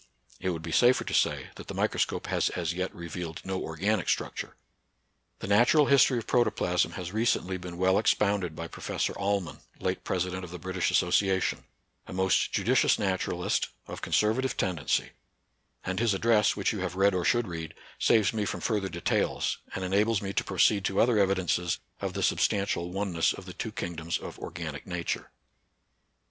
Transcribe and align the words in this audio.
It 0.39 0.49
would 0.49 0.63
be 0.63 0.71
safer 0.71 1.03
to 1.03 1.13
say 1.13 1.51
that 1.57 1.67
the 1.67 1.75
microscope 1.75 2.25
has 2.25 2.49
as 2.49 2.73
yet 2.73 2.91
revealed 2.91 3.39
no 3.45 3.61
organic 3.61 4.09
structure. 4.09 4.55
The 5.37 5.47
natural 5.47 5.85
history 5.85 6.17
of 6.17 6.25
protoplasm 6.25 6.93
has 6.93 7.11
re 7.13 7.23
cently 7.23 7.61
been 7.61 7.77
well 7.77 7.99
expounded 7.99 8.55
by 8.55 8.67
Professor 8.67 9.13
All 9.13 9.41
man, 9.41 9.59
late 9.79 10.03
President 10.03 10.43
of 10.43 10.49
the 10.49 10.57
British 10.57 10.89
Association, 10.89 11.65
a 12.07 12.13
most 12.13 12.51
judicious 12.51 12.97
naturalist, 12.97 13.67
of 13.87 14.01
conservative 14.01 14.57
tendency; 14.57 15.11
and 15.83 15.99
his 15.99 16.15
address, 16.15 16.55
which 16.55 16.73
you 16.73 16.79
have 16.79 16.95
read 16.95 17.13
or 17.13 17.23
should 17.23 17.47
read, 17.47 17.75
saves 17.99 18.33
me 18.33 18.43
from 18.43 18.59
further 18.61 18.89
de 18.89 19.01
tails, 19.01 19.59
and 19.75 19.83
enables 19.85 20.19
me 20.19 20.33
to 20.33 20.43
proceed 20.43 20.83
to 20.85 20.99
other 20.99 21.17
evi 21.17 21.35
dences 21.35 21.77
of 21.99 22.13
the 22.13 22.23
substantial 22.23 22.91
oneness 22.91 23.33
of 23.33 23.45
the 23.45 23.53
two 23.53 23.71
kingdoms 23.71 24.17
of 24.17 24.39
organic 24.39 24.87
nature. 24.87 25.29